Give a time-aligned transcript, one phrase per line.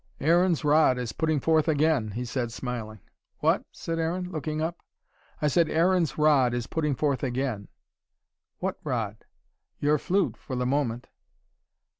[0.19, 3.01] "Aaron's rod is putting forth again," he said, smiling.
[3.37, 4.79] "What?" said Aaron, looking up.
[5.43, 7.67] "I said Aaron's rod is putting forth again."
[8.57, 9.25] "What rod?"
[9.79, 11.05] "Your flute, for the moment."